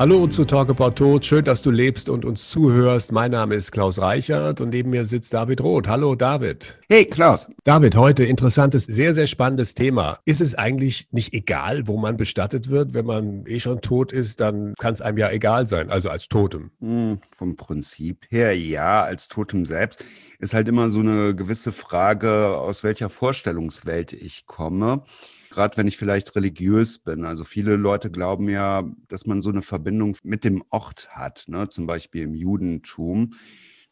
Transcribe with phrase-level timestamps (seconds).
[0.00, 1.26] Hallo zu Talk About Tod.
[1.26, 3.12] Schön, dass du lebst und uns zuhörst.
[3.12, 5.88] Mein Name ist Klaus Reichert und neben mir sitzt David Roth.
[5.88, 6.78] Hallo David.
[6.88, 7.46] Hey Klaus.
[7.64, 10.18] David, heute interessantes, sehr, sehr spannendes Thema.
[10.24, 12.94] Ist es eigentlich nicht egal, wo man bestattet wird?
[12.94, 16.28] Wenn man eh schon tot ist, dann kann es einem ja egal sein, also als
[16.28, 16.70] Totem.
[16.80, 20.02] Hm, vom Prinzip her ja, als Totem selbst
[20.38, 25.02] ist halt immer so eine gewisse Frage, aus welcher Vorstellungswelt ich komme
[25.50, 27.24] gerade wenn ich vielleicht religiös bin.
[27.24, 31.68] Also viele Leute glauben ja, dass man so eine Verbindung mit dem Ort hat, ne?
[31.68, 33.32] zum Beispiel im Judentum,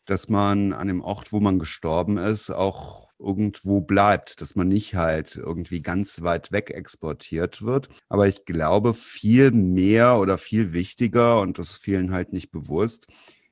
[0.06, 4.95] dass man an dem Ort, wo man gestorben ist, auch irgendwo bleibt, dass man nicht
[4.95, 7.88] halt irgendwie ganz weit weg exportiert wird.
[8.09, 13.09] Aber ich glaube, viel mehr oder viel wichtiger, und das vielen halt nicht bewusst,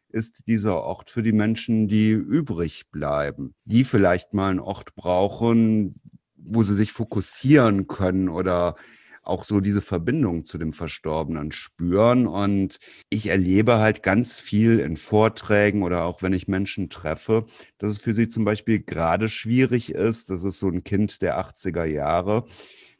[0.08, 6.00] ist dieser Ort für die Menschen, die übrig bleiben, die vielleicht mal einen Ort brauchen,
[6.48, 8.76] wo sie sich fokussieren können oder
[9.26, 12.26] auch so diese Verbindung zu dem Verstorbenen spüren.
[12.26, 12.78] Und
[13.10, 17.46] ich erlebe halt ganz viel in Vorträgen oder auch wenn ich Menschen treffe,
[17.78, 20.30] dass es für sie zum Beispiel gerade schwierig ist.
[20.30, 22.44] Das ist so ein Kind der 80er Jahre.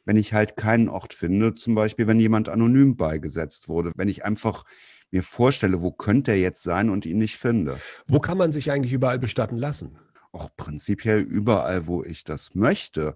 [0.05, 4.23] Wenn ich halt keinen Ort finde, zum Beispiel, wenn jemand anonym beigesetzt wurde, wenn ich
[4.23, 4.63] einfach
[5.11, 7.79] mir vorstelle, wo könnte er jetzt sein und ihn nicht finde.
[8.07, 9.97] Wo kann man sich eigentlich überall bestatten lassen?
[10.37, 13.15] Auch prinzipiell überall, wo ich das möchte.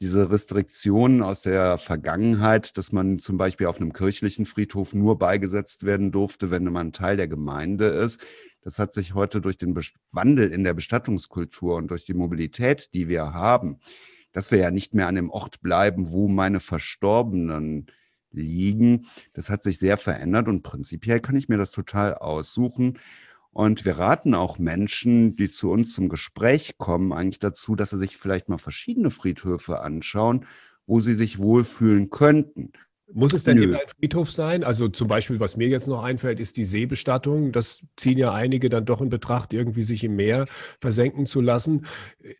[0.00, 5.84] Diese Restriktionen aus der Vergangenheit, dass man zum Beispiel auf einem kirchlichen Friedhof nur beigesetzt
[5.84, 8.20] werden durfte, wenn man Teil der Gemeinde ist,
[8.62, 9.76] das hat sich heute durch den
[10.12, 13.78] Wandel in der Bestattungskultur und durch die Mobilität, die wir haben,
[14.32, 17.86] dass wir ja nicht mehr an dem Ort bleiben, wo meine Verstorbenen
[18.30, 19.06] liegen.
[19.34, 22.98] Das hat sich sehr verändert und prinzipiell kann ich mir das total aussuchen.
[23.52, 27.98] Und wir raten auch Menschen, die zu uns zum Gespräch kommen, eigentlich dazu, dass sie
[27.98, 30.46] sich vielleicht mal verschiedene Friedhöfe anschauen,
[30.86, 32.72] wo sie sich wohlfühlen könnten.
[33.12, 33.64] Muss es denn Nö.
[33.64, 34.64] immer ein Friedhof sein?
[34.64, 37.52] Also zum Beispiel, was mir jetzt noch einfällt, ist die Seebestattung.
[37.52, 40.46] Das ziehen ja einige dann doch in Betracht, irgendwie sich im Meer
[40.80, 41.84] versenken zu lassen.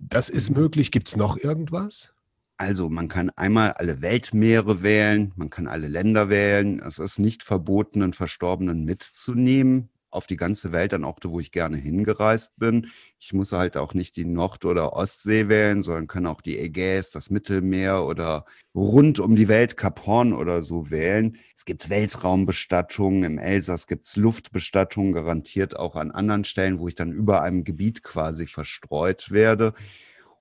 [0.00, 0.90] Das ist möglich.
[0.90, 2.14] Gibt es noch irgendwas?
[2.56, 6.80] Also man kann einmal alle Weltmeere wählen, man kann alle Länder wählen.
[6.80, 11.52] Es ist nicht verboten, einen Verstorbenen mitzunehmen auf die ganze Welt an Orte, wo ich
[11.52, 12.88] gerne hingereist bin.
[13.18, 17.10] Ich muss halt auch nicht die Nord- oder Ostsee wählen, sondern kann auch die Ägäis,
[17.10, 21.36] das Mittelmeer oder rund um die Welt Kap Horn oder so wählen.
[21.56, 26.94] Es gibt Weltraumbestattungen, im Elsass gibt es Luftbestattungen, garantiert auch an anderen Stellen, wo ich
[26.94, 29.72] dann über einem Gebiet quasi verstreut werde.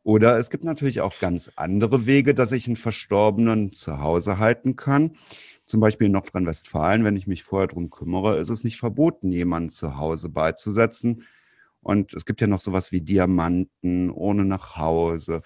[0.03, 4.75] Oder es gibt natürlich auch ganz andere Wege, dass ich einen Verstorbenen zu Hause halten
[4.75, 5.15] kann.
[5.71, 9.69] Zum Beispiel in Nordrhein-Westfalen, wenn ich mich vorher darum kümmere, ist es nicht verboten, jemanden
[9.69, 11.23] zu Hause beizusetzen.
[11.79, 15.43] Und es gibt ja noch sowas wie Diamanten ohne nach Hause,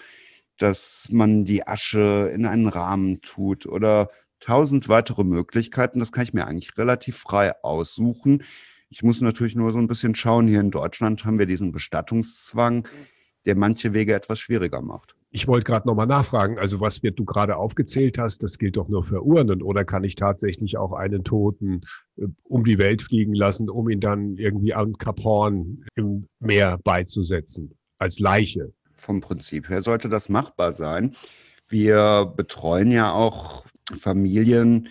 [0.58, 4.10] dass man die Asche in einen Rahmen tut oder
[4.40, 6.00] tausend weitere Möglichkeiten.
[6.00, 8.44] Das kann ich mir eigentlich relativ frei aussuchen.
[8.90, 10.48] Ich muss natürlich nur so ein bisschen schauen.
[10.48, 12.88] Hier in Deutschland haben wir diesen Bestattungszwang,
[13.46, 15.15] der manche Wege etwas schwieriger macht.
[15.36, 18.88] Ich wollte gerade nochmal nachfragen, also was wird du gerade aufgezählt hast, das gilt doch
[18.88, 21.82] nur für Urnen oder kann ich tatsächlich auch einen Toten
[22.16, 24.96] äh, um die Welt fliegen lassen, um ihn dann irgendwie am
[25.26, 28.72] Horn im Meer beizusetzen, als Leiche?
[28.96, 31.14] Vom Prinzip her sollte das machbar sein.
[31.68, 33.66] Wir betreuen ja auch
[34.00, 34.88] Familien,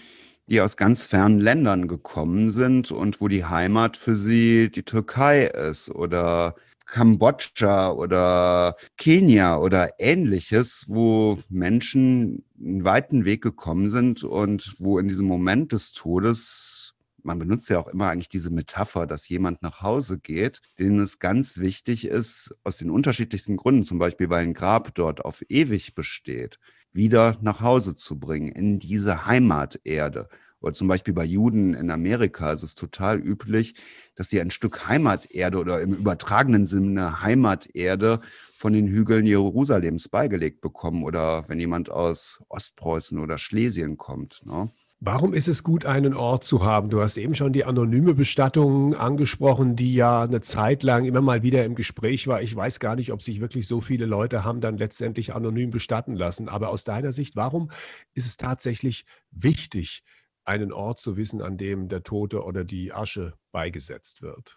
[0.46, 5.46] die aus ganz fernen Ländern gekommen sind und wo die Heimat für sie die Türkei
[5.46, 6.54] ist oder
[6.94, 15.08] Kambodscha oder Kenia oder ähnliches, wo Menschen einen weiten Weg gekommen sind und wo in
[15.08, 16.94] diesem Moment des Todes,
[17.24, 21.18] man benutzt ja auch immer eigentlich diese Metapher, dass jemand nach Hause geht, denen es
[21.18, 25.96] ganz wichtig ist, aus den unterschiedlichsten Gründen, zum Beispiel weil ein Grab dort auf ewig
[25.96, 26.60] besteht,
[26.92, 30.28] wieder nach Hause zu bringen, in diese Heimaterde.
[30.64, 33.74] Oder zum Beispiel bei Juden in Amerika ist es total üblich,
[34.14, 38.20] dass die ein Stück Heimaterde oder im übertragenen Sinne Heimaterde
[38.56, 44.40] von den Hügeln Jerusalems beigelegt bekommen oder wenn jemand aus Ostpreußen oder Schlesien kommt.
[44.46, 44.70] Ne?
[45.00, 46.88] Warum ist es gut, einen Ort zu haben?
[46.88, 51.42] Du hast eben schon die anonyme Bestattung angesprochen, die ja eine Zeit lang immer mal
[51.42, 52.40] wieder im Gespräch war.
[52.40, 56.14] Ich weiß gar nicht, ob sich wirklich so viele Leute haben dann letztendlich anonym bestatten
[56.16, 56.48] lassen.
[56.48, 57.70] Aber aus deiner Sicht, warum
[58.14, 60.02] ist es tatsächlich wichtig,
[60.44, 64.56] einen Ort zu wissen, an dem der Tote oder die Asche beigesetzt wird?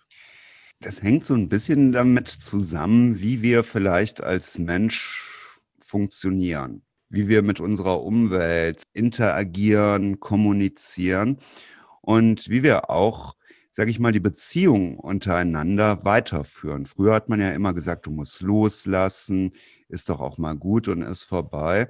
[0.80, 7.42] Das hängt so ein bisschen damit zusammen, wie wir vielleicht als Mensch funktionieren, wie wir
[7.42, 11.40] mit unserer Umwelt interagieren, kommunizieren
[12.02, 13.36] und wie wir auch,
[13.72, 16.86] sage ich mal, die Beziehung untereinander weiterführen.
[16.86, 19.54] Früher hat man ja immer gesagt, du musst loslassen,
[19.90, 21.90] ist doch auch mal gut und ist vorbei.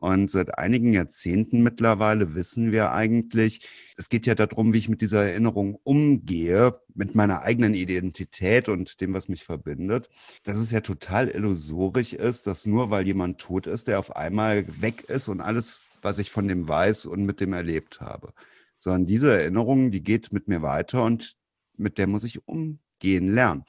[0.00, 3.66] Und seit einigen Jahrzehnten mittlerweile wissen wir eigentlich,
[3.96, 9.00] es geht ja darum, wie ich mit dieser Erinnerung umgehe, mit meiner eigenen Identität und
[9.00, 10.08] dem, was mich verbindet,
[10.44, 14.64] dass es ja total illusorisch ist, dass nur weil jemand tot ist, der auf einmal
[14.80, 18.32] weg ist und alles, was ich von dem weiß und mit dem erlebt habe.
[18.78, 21.34] Sondern diese Erinnerung, die geht mit mir weiter und
[21.76, 23.64] mit der muss ich umgehen lernen.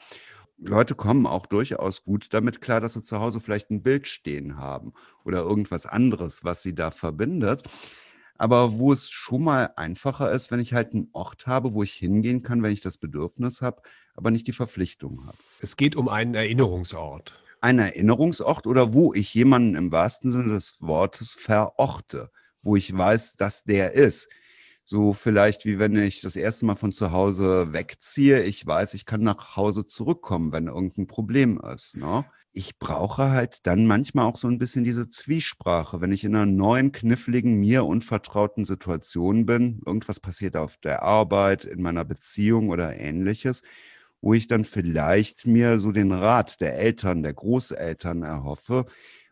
[0.61, 4.57] Leute kommen auch durchaus gut damit klar, dass sie zu Hause vielleicht ein Bild stehen
[4.57, 7.63] haben oder irgendwas anderes, was sie da verbindet.
[8.37, 11.93] Aber wo es schon mal einfacher ist, wenn ich halt einen Ort habe, wo ich
[11.93, 13.81] hingehen kann, wenn ich das Bedürfnis habe,
[14.15, 15.37] aber nicht die Verpflichtung habe.
[15.59, 17.41] Es geht um einen Erinnerungsort.
[17.59, 23.35] Ein Erinnerungsort oder wo ich jemanden im wahrsten Sinne des Wortes verorte, wo ich weiß,
[23.35, 24.29] dass der ist.
[24.91, 28.41] So vielleicht wie wenn ich das erste Mal von zu Hause wegziehe.
[28.41, 31.95] Ich weiß, ich kann nach Hause zurückkommen, wenn irgendein Problem ist.
[31.95, 32.25] Ne?
[32.53, 36.47] Ich brauche halt dann manchmal auch so ein bisschen diese Zwiesprache, wenn ich in einer
[36.47, 39.79] neuen, kniffligen, mir unvertrauten Situation bin.
[39.85, 43.61] Irgendwas passiert auf der Arbeit, in meiner Beziehung oder ähnliches
[44.21, 48.83] wo ich dann vielleicht mir so den Rat der Eltern, der Großeltern erhoffe,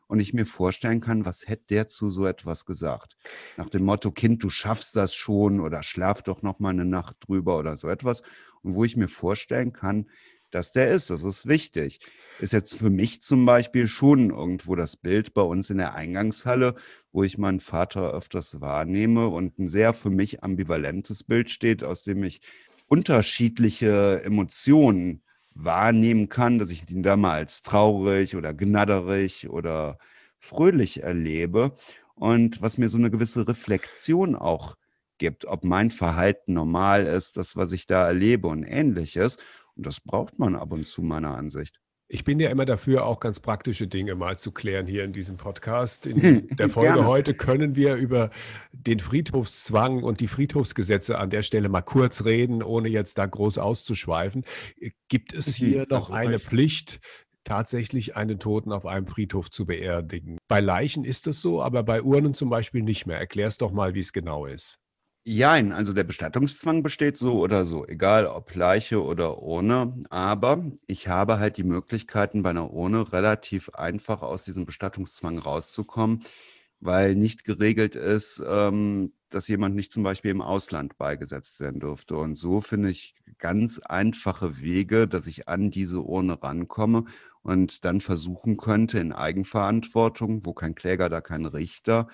[0.08, 3.18] und ich mir vorstellen kann, was hätte der zu so etwas gesagt?
[3.58, 7.18] Nach dem Motto, Kind, du schaffst das schon oder schlaf doch noch mal eine Nacht
[7.28, 8.22] drüber oder so etwas.
[8.62, 10.08] Und wo ich mir vorstellen kann,
[10.52, 11.10] dass der ist.
[11.10, 12.00] Das ist wichtig.
[12.40, 16.76] Ist jetzt für mich zum Beispiel schon irgendwo das Bild bei uns in der Eingangshalle,
[17.12, 22.04] wo ich meinen Vater öfters wahrnehme und ein sehr für mich ambivalentes Bild steht, aus
[22.04, 22.42] dem ich
[22.88, 25.22] unterschiedliche Emotionen
[25.64, 29.98] wahrnehmen kann, dass ich ihn da mal als traurig oder gnadderig oder
[30.38, 31.74] fröhlich erlebe
[32.16, 34.76] und was mir so eine gewisse Reflexion auch
[35.18, 39.38] gibt, ob mein Verhalten normal ist, das, was ich da erlebe und ähnliches.
[39.76, 41.80] Und das braucht man ab und zu meiner Ansicht.
[42.10, 45.36] Ich bin ja immer dafür, auch ganz praktische Dinge mal zu klären hier in diesem
[45.36, 46.06] Podcast.
[46.06, 48.30] In der Folge heute können wir über
[48.72, 53.58] den Friedhofszwang und die Friedhofsgesetze an der Stelle mal kurz reden, ohne jetzt da groß
[53.58, 54.46] auszuschweifen.
[55.10, 57.02] Gibt es hier noch eine Pflicht,
[57.44, 60.38] tatsächlich einen Toten auf einem Friedhof zu beerdigen?
[60.48, 63.18] Bei Leichen ist es so, aber bei Urnen zum Beispiel nicht mehr.
[63.18, 64.80] Erklär es doch mal, wie es genau ist.
[65.30, 70.06] Jein, also der Bestattungszwang besteht so oder so, egal ob Leiche oder Urne.
[70.10, 76.24] Aber ich habe halt die Möglichkeiten bei einer Urne relativ einfach aus diesem Bestattungszwang rauszukommen,
[76.80, 82.16] weil nicht geregelt ist, ähm, dass jemand nicht zum Beispiel im Ausland beigesetzt werden dürfte.
[82.16, 87.04] Und so finde ich ganz einfache Wege, dass ich an diese Urne rankomme
[87.42, 92.08] und dann versuchen könnte in Eigenverantwortung, wo kein Kläger, da kein Richter,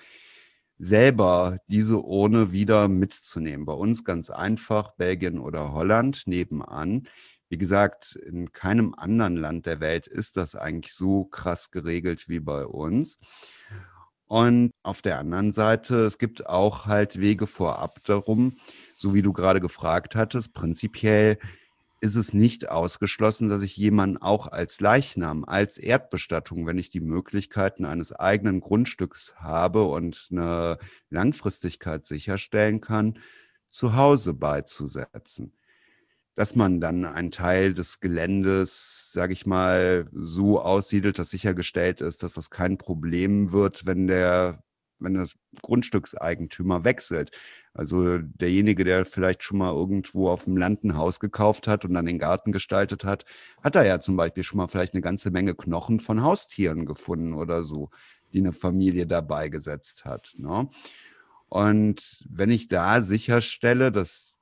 [0.84, 3.64] selber diese Urne wieder mitzunehmen.
[3.64, 7.08] Bei uns ganz einfach, Belgien oder Holland nebenan.
[7.48, 12.40] Wie gesagt, in keinem anderen Land der Welt ist das eigentlich so krass geregelt wie
[12.40, 13.18] bei uns.
[14.26, 18.56] Und auf der anderen Seite, es gibt auch halt Wege vorab darum,
[18.96, 21.38] so wie du gerade gefragt hattest, prinzipiell
[22.04, 27.00] ist es nicht ausgeschlossen, dass ich jemanden auch als Leichnam, als Erdbestattung, wenn ich die
[27.00, 30.76] Möglichkeiten eines eigenen Grundstücks habe und eine
[31.08, 33.18] Langfristigkeit sicherstellen kann,
[33.70, 35.56] zu Hause beizusetzen.
[36.34, 42.22] Dass man dann einen Teil des Geländes, sage ich mal, so aussiedelt, dass sichergestellt ist,
[42.22, 44.63] dass das kein Problem wird, wenn der
[44.98, 47.30] wenn das Grundstückseigentümer wechselt.
[47.72, 51.94] Also derjenige, der vielleicht schon mal irgendwo auf dem Land ein Haus gekauft hat und
[51.94, 53.24] dann den Garten gestaltet hat,
[53.62, 57.34] hat da ja zum Beispiel schon mal vielleicht eine ganze Menge Knochen von Haustieren gefunden
[57.34, 57.90] oder so,
[58.32, 60.34] die eine Familie dabei gesetzt hat.
[60.38, 60.68] Ne?
[61.48, 64.33] Und wenn ich da sicherstelle, dass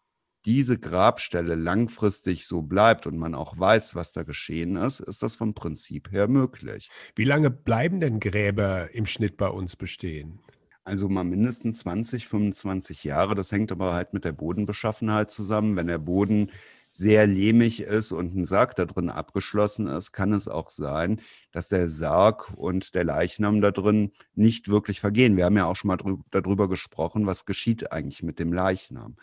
[0.44, 5.36] diese Grabstelle langfristig so bleibt und man auch weiß, was da geschehen ist, ist das
[5.36, 6.90] vom Prinzip her möglich.
[7.14, 10.40] Wie lange bleiben denn Gräber im Schnitt bei uns bestehen?
[10.84, 13.36] Also mal mindestens 20, 25 Jahre.
[13.36, 15.76] Das hängt aber halt mit der Bodenbeschaffenheit zusammen.
[15.76, 16.50] Wenn der Boden
[16.90, 21.20] sehr lehmig ist und ein Sarg da drin abgeschlossen ist, kann es auch sein,
[21.52, 25.36] dass der Sarg und der Leichnam da drin nicht wirklich vergehen.
[25.36, 25.98] Wir haben ja auch schon mal
[26.32, 29.16] darüber gesprochen, was geschieht eigentlich mit dem Leichnam.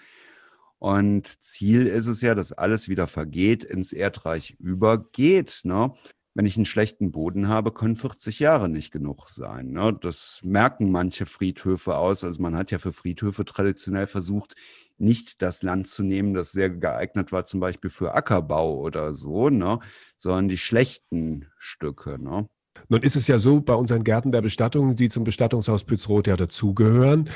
[0.80, 5.62] Und Ziel ist es ja, dass alles wieder vergeht, ins Erdreich übergeht.
[5.64, 5.94] Ne?
[6.34, 9.72] Wenn ich einen schlechten Boden habe, können 40 Jahre nicht genug sein.
[9.72, 9.98] Ne?
[10.00, 12.24] Das merken manche Friedhöfe aus.
[12.24, 14.56] Also man hat ja für Friedhöfe traditionell versucht,
[14.98, 19.50] nicht das Land zu nehmen, das sehr geeignet war, zum Beispiel für Ackerbau oder so,
[19.50, 19.80] ne?
[20.18, 22.18] sondern die schlechten Stücke.
[22.22, 22.48] Ne?
[22.88, 26.38] Nun ist es ja so, bei unseren Gärten der Bestattung, die zum Bestattungshaus Pützroth ja
[26.38, 27.30] dazugehören,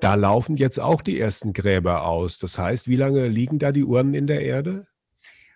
[0.00, 2.38] da laufen jetzt auch die ersten Gräber aus.
[2.38, 4.86] Das heißt, wie lange liegen da die Urnen in der Erde?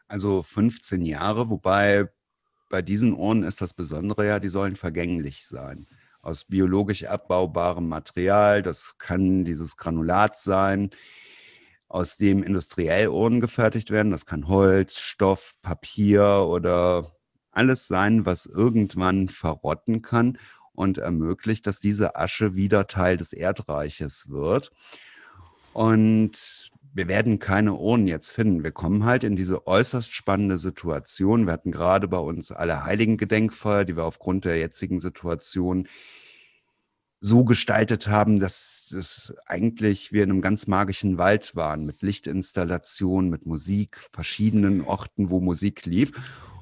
[0.09, 2.09] Also 15 Jahre, wobei
[2.69, 5.87] bei diesen Urnen ist das Besondere ja, die sollen vergänglich sein.
[6.21, 8.63] aus biologisch abbaubarem Material.
[8.63, 10.91] Das kann dieses Granulat sein,
[11.89, 14.13] aus dem industriell Urnen gefertigt werden.
[14.13, 17.17] Das kann Holz, Stoff, Papier oder
[17.51, 20.39] alles sein, was irgendwann verrotten kann
[20.75, 24.71] und ermöglicht, dass diese Asche wieder Teil des Erdreiches wird.
[25.73, 28.65] Und wir werden keine Urnen jetzt finden.
[28.65, 31.47] Wir kommen halt in diese äußerst spannende Situation.
[31.47, 35.89] Wir hatten gerade bei uns alle heiligen Gedenkfeuer, die wir aufgrund der jetzigen Situation
[37.25, 43.31] so gestaltet haben, dass es eigentlich wir in einem ganz magischen Wald waren, mit Lichtinstallationen,
[43.31, 46.13] mit Musik, verschiedenen Orten, wo Musik lief.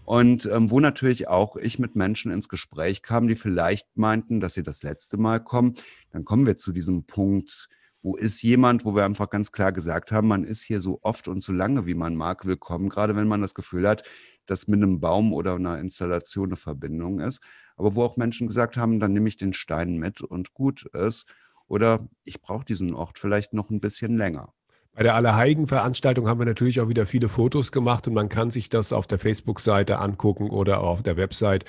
[0.05, 4.55] Und ähm, wo natürlich auch ich mit Menschen ins Gespräch kam, die vielleicht meinten, dass
[4.55, 5.75] sie das letzte Mal kommen.
[6.11, 7.69] Dann kommen wir zu diesem Punkt,
[8.03, 11.29] wo ist jemand, wo wir einfach ganz klar gesagt haben, man ist hier so oft
[11.29, 14.05] und so lange, wie man mag, willkommen, gerade wenn man das Gefühl hat,
[14.47, 17.43] dass mit einem Baum oder einer Installation eine Verbindung ist.
[17.77, 21.27] Aber wo auch Menschen gesagt haben, dann nehme ich den Stein mit und gut ist.
[21.69, 24.53] Oder ich brauche diesen Ort vielleicht noch ein bisschen länger.
[24.93, 28.69] Bei der Allerheiligen-Veranstaltung haben wir natürlich auch wieder viele Fotos gemacht und man kann sich
[28.69, 31.65] das auf der Facebook-Seite angucken oder auf der Website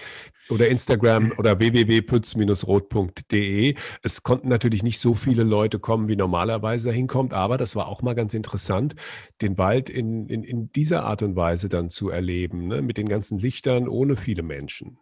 [0.50, 3.76] oder Instagram oder www.pütz-rot.de.
[4.02, 7.88] Es konnten natürlich nicht so viele Leute kommen, wie normalerweise dahin kommt, aber das war
[7.88, 8.96] auch mal ganz interessant,
[9.42, 12.82] den Wald in, in, in dieser Art und Weise dann zu erleben, ne?
[12.82, 14.98] mit den ganzen Lichtern ohne viele Menschen.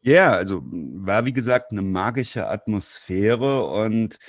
[0.00, 4.20] Ja, also war wie gesagt eine magische Atmosphäre und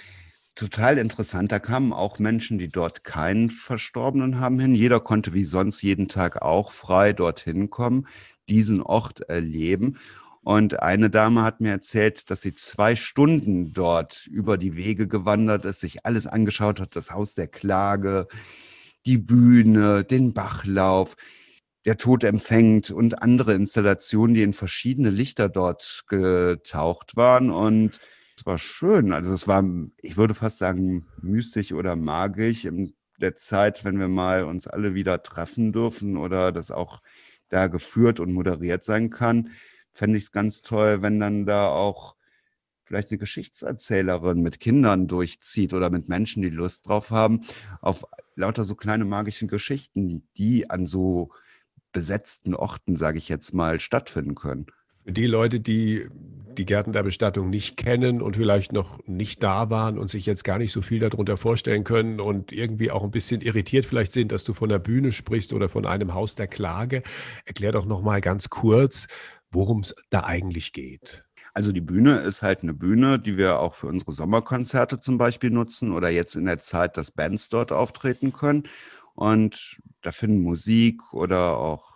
[0.56, 1.52] total interessant.
[1.52, 4.74] Da kamen auch Menschen, die dort keinen Verstorbenen haben hin.
[4.74, 8.08] Jeder konnte wie sonst jeden Tag auch frei dorthin kommen,
[8.50, 9.98] diesen Ort erleben.
[10.42, 15.66] Und eine Dame hat mir erzählt, dass sie zwei Stunden dort über die Wege gewandert
[15.66, 18.28] ist, sich alles angeschaut hat, das Haus der Klage,
[19.08, 21.16] die Bühne, den Bachlauf,
[21.86, 27.52] der Tod empfängt und andere Installationen, die in verschiedene Lichter dort getaucht waren.
[27.52, 28.00] Und
[28.38, 29.14] es war schön.
[29.14, 29.64] Also es war,
[30.02, 34.94] ich würde fast sagen, mystisch oder magisch in der Zeit, wenn wir mal uns alle
[34.94, 37.02] wieder treffen dürfen oder das auch
[37.50, 39.52] da geführt und moderiert sein kann,
[39.94, 42.16] fände ich es ganz toll, wenn dann da auch
[42.84, 47.42] vielleicht eine Geschichtserzählerin mit Kindern durchzieht oder mit Menschen, die Lust drauf haben,
[47.82, 51.32] auf lauter so kleine magische Geschichten, die an so
[51.92, 54.68] besetzten Orten, sage ich jetzt mal, stattfinden können.
[55.06, 56.08] Für die Leute, die
[56.58, 60.44] die Gärten der Bestattung nicht kennen und vielleicht noch nicht da waren und sich jetzt
[60.44, 64.32] gar nicht so viel darunter vorstellen können und irgendwie auch ein bisschen irritiert vielleicht sind,
[64.32, 67.04] dass du von der Bühne sprichst oder von einem Haus der Klage,
[67.46, 69.06] erklär doch noch mal ganz kurz,
[69.52, 71.24] worum es da eigentlich geht.
[71.54, 75.52] Also die Bühne ist halt eine Bühne, die wir auch für unsere Sommerkonzerte zum Beispiel
[75.52, 78.64] nutzen oder jetzt in der Zeit, dass Bands dort auftreten können.
[79.14, 81.95] Und da finden Musik oder auch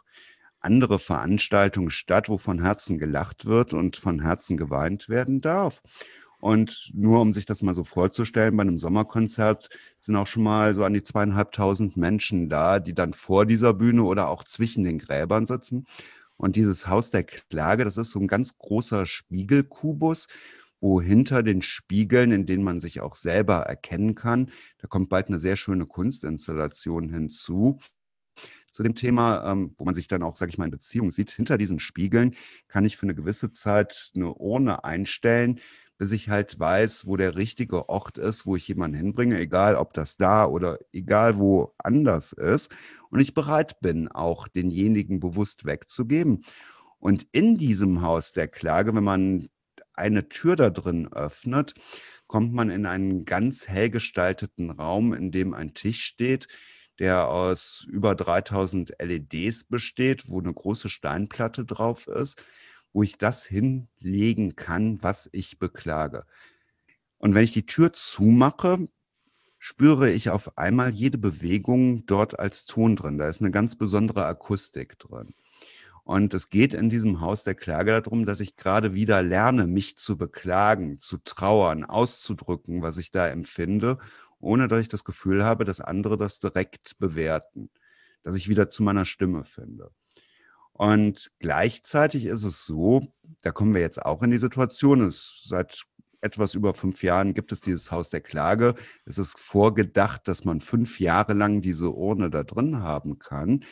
[0.59, 5.81] andere Veranstaltungen statt, wo von Herzen gelacht wird und von Herzen geweint werden darf.
[6.39, 10.73] Und nur um sich das mal so vorzustellen, bei einem Sommerkonzert sind auch schon mal
[10.73, 14.99] so an die zweieinhalbtausend Menschen da, die dann vor dieser Bühne oder auch zwischen den
[14.99, 15.85] Gräbern sitzen.
[16.37, 20.27] Und dieses Haus der Klage, das ist so ein ganz großer Spiegelkubus,
[20.79, 25.27] wo hinter den Spiegeln, in denen man sich auch selber erkennen kann, da kommt bald
[25.27, 27.79] eine sehr schöne Kunstinstallation hinzu,
[28.79, 31.31] zu dem Thema, ähm, wo man sich dann auch, sage ich mal, in Beziehung sieht.
[31.31, 32.33] Hinter diesen Spiegeln
[32.69, 35.59] kann ich für eine gewisse Zeit eine Urne einstellen,
[35.97, 39.93] bis ich halt weiß, wo der richtige Ort ist, wo ich jemanden hinbringe, egal ob
[39.93, 42.73] das da oder egal wo anders ist.
[43.09, 46.45] Und ich bereit bin, auch denjenigen bewusst wegzugeben.
[46.99, 49.49] Und in diesem Haus der Klage, wenn man
[49.91, 51.73] eine Tür da drin öffnet,
[52.27, 56.47] kommt man in einen ganz hell gestalteten Raum, in dem ein Tisch steht,
[56.99, 62.43] der aus über 3000 LEDs besteht, wo eine große Steinplatte drauf ist,
[62.93, 66.25] wo ich das hinlegen kann, was ich beklage.
[67.17, 68.87] Und wenn ich die Tür zumache,
[69.57, 73.17] spüre ich auf einmal jede Bewegung dort als Ton drin.
[73.17, 75.33] Da ist eine ganz besondere Akustik drin.
[76.03, 79.95] Und es geht in diesem Haus der Klage darum, dass ich gerade wieder lerne, mich
[79.95, 83.99] zu beklagen, zu trauern, auszudrücken, was ich da empfinde
[84.39, 87.69] ohne dass ich das Gefühl habe, dass andere das direkt bewerten,
[88.23, 89.91] dass ich wieder zu meiner Stimme finde.
[90.73, 93.07] Und gleichzeitig ist es so,
[93.41, 95.83] da kommen wir jetzt auch in die Situation, es, seit
[96.21, 98.75] etwas über fünf Jahren gibt es dieses Haus der Klage.
[99.05, 103.63] Es ist vorgedacht, dass man fünf Jahre lang diese Urne da drin haben kann,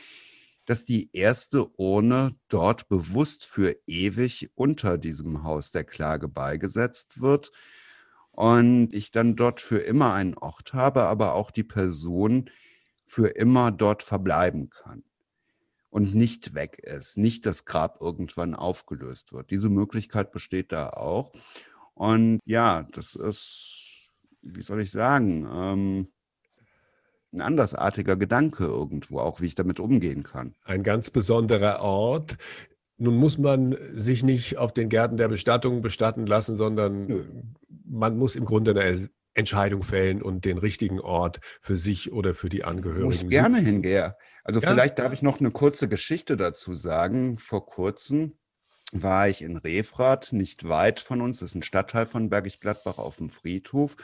[0.65, 7.51] dass die erste Urne dort bewusst für ewig unter diesem Haus der Klage beigesetzt wird
[8.37, 12.51] und ich dann dort für immer einen Ort habe, aber auch die Person
[13.07, 15.03] für immer dort verbleiben kann
[15.89, 19.49] und nicht weg ist, nicht das Grab irgendwann aufgelöst wird.
[19.49, 21.31] Diese Möglichkeit besteht da auch.
[21.95, 24.11] Und ja, das ist,
[24.43, 26.07] wie soll ich sagen, ähm,
[27.33, 30.53] ein andersartiger Gedanke irgendwo, auch wie ich damit umgehen kann.
[30.63, 32.37] Ein ganz besonderer Ort.
[32.97, 37.23] Nun muss man sich nicht auf den Gärten der Bestattung bestatten lassen, sondern Nö.
[37.85, 42.49] man muss im Grunde eine Entscheidung fällen und den richtigen Ort für sich oder für
[42.49, 43.05] die Angehörigen.
[43.05, 44.15] Wo ich gerne hingehe.
[44.43, 44.69] Also ja.
[44.69, 47.37] vielleicht darf ich noch eine kurze Geschichte dazu sagen.
[47.37, 48.33] Vor kurzem
[48.91, 52.97] war ich in Refrath, nicht weit von uns, das ist ein Stadtteil von Bergisch Gladbach
[52.97, 53.95] auf dem Friedhof,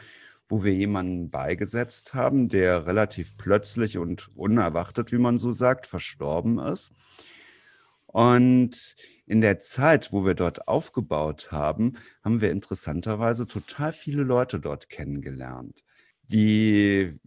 [0.48, 6.60] wo wir jemanden beigesetzt haben, der relativ plötzlich und unerwartet, wie man so sagt, verstorben
[6.60, 6.92] ist.
[8.14, 11.94] Und in der Zeit, wo wir dort aufgebaut haben,
[12.24, 15.84] haben wir interessanterweise total viele Leute dort kennengelernt,
[16.28, 17.20] die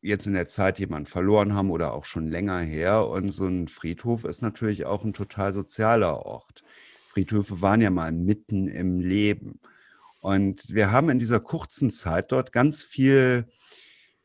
[0.00, 3.08] jetzt in der Zeit jemanden verloren haben oder auch schon länger her.
[3.08, 6.62] Und so ein Friedhof ist natürlich auch ein total sozialer Ort.
[7.08, 9.58] Friedhöfe waren ja mal mitten im Leben.
[10.20, 13.48] Und wir haben in dieser kurzen Zeit dort ganz viel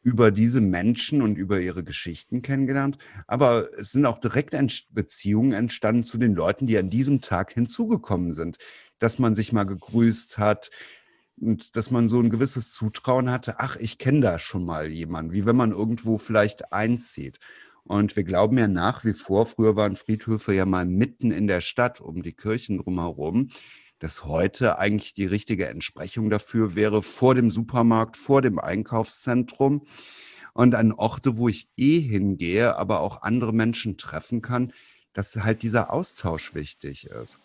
[0.03, 2.97] über diese Menschen und über ihre Geschichten kennengelernt.
[3.25, 4.53] Aber es sind auch direkt
[4.91, 8.57] Beziehungen entstanden zu den Leuten, die an diesem Tag hinzugekommen sind.
[8.99, 10.69] Dass man sich mal gegrüßt hat
[11.39, 15.33] und dass man so ein gewisses Zutrauen hatte, ach, ich kenne da schon mal jemanden,
[15.33, 17.39] wie wenn man irgendwo vielleicht einzieht.
[17.85, 21.61] Und wir glauben ja nach wie vor, früher waren Friedhöfe ja mal mitten in der
[21.61, 23.49] Stadt um die Kirchen drumherum,
[23.99, 29.85] dass heute eigentlich die richtige Entsprechung dafür wäre, vor dem Supermarkt, vor dem Einkaufszentrum
[30.53, 34.71] und an Orte, wo ich eh hingehe, aber auch andere Menschen treffen kann,
[35.13, 37.39] dass halt dieser Austausch wichtig ist.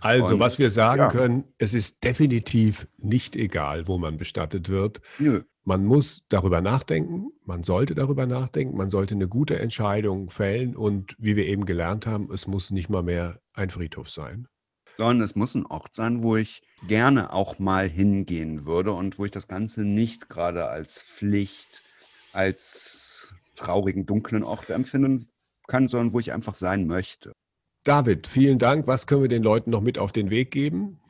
[0.00, 1.08] Also, und, was wir sagen ja.
[1.08, 5.00] können, es ist definitiv nicht egal, wo man bestattet wird.
[5.18, 5.42] Nö.
[5.64, 11.14] Man muss darüber nachdenken, man sollte darüber nachdenken, man sollte eine gute Entscheidung fällen und
[11.18, 14.48] wie wir eben gelernt haben, es muss nicht mal mehr ein Friedhof sein.
[14.98, 19.24] Sondern es muss ein Ort sein, wo ich gerne auch mal hingehen würde und wo
[19.24, 21.82] ich das Ganze nicht gerade als Pflicht,
[22.32, 25.28] als traurigen, dunklen Ort empfinden
[25.66, 27.32] kann, sondern wo ich einfach sein möchte.
[27.84, 28.86] David, vielen Dank.
[28.86, 31.00] Was können wir den Leuten noch mit auf den Weg geben?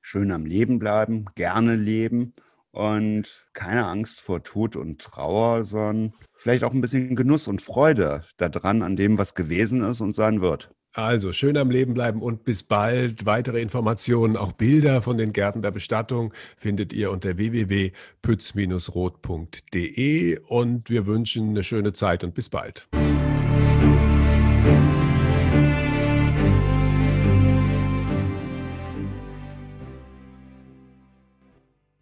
[0.00, 2.34] Schön am Leben bleiben, gerne leben
[2.70, 8.24] und keine Angst vor Tod und Trauer, sondern vielleicht auch ein bisschen Genuss und Freude
[8.38, 10.72] daran, an dem, was gewesen ist und sein wird.
[10.94, 13.24] Also schön am Leben bleiben und bis bald.
[13.24, 21.06] Weitere Informationen, auch Bilder von den Gärten der Bestattung findet ihr unter www.pütz-rot.de und wir
[21.06, 22.88] wünschen eine schöne Zeit und bis bald.